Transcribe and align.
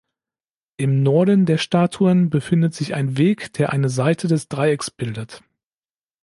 Im 0.77 1.03
Norden 1.03 1.45
der 1.45 1.59
Statuen 1.59 2.31
befindet 2.31 2.73
sich 2.73 2.95
ein 2.95 3.17
Weg, 3.19 3.53
der 3.53 3.71
eine 3.71 3.87
Seite 3.87 4.27
des 4.27 4.47
Dreiecks 4.47 4.89
bildet. 4.89 5.43